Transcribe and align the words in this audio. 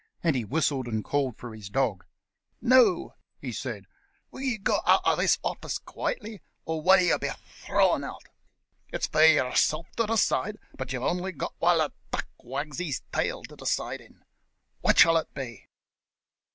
and 0.23 0.35
he 0.35 0.43
whistled 0.43 0.87
and 0.87 1.03
called 1.03 1.37
for 1.37 1.53
his 1.53 1.69
dog. 1.69 2.03
"Now," 2.59 3.13
he 3.39 3.51
said, 3.51 3.85
"will 4.31 4.41
you 4.41 4.57
go 4.57 4.79
out 4.87 5.01
of 5.05 5.19
this 5.19 5.37
office 5.43 5.77
quietly, 5.77 6.41
or 6.65 6.81
will 6.81 6.99
you 6.99 7.19
be 7.19 7.29
thrown 7.63 8.03
out? 8.03 8.23
It's 8.91 9.05
for 9.05 9.23
yourself 9.23 9.85
to 9.97 10.07
decide, 10.07 10.57
but 10.75 10.91
you've 10.91 11.03
only 11.03 11.33
got 11.33 11.53
while 11.59 11.81
a 11.81 11.91
duck 12.09 12.25
wags 12.39 12.79
his 12.79 13.03
tail 13.13 13.43
to 13.43 13.55
decide 13.55 14.01
in. 14.01 14.23
Which'll 14.81 15.17
it 15.17 15.31
be?" 15.35 15.67